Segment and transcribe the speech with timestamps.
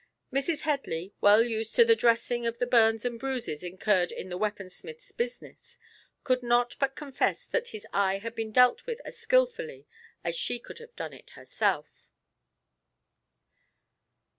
[0.33, 0.61] Mrs.
[0.61, 4.71] Headley, well used to the dressing of the burns and bruises incurred in the weapon
[4.71, 5.77] smiths' business,
[6.23, 9.85] could not but confess that his eye had been dealt with as skilfully
[10.23, 12.09] as she could have done it herself.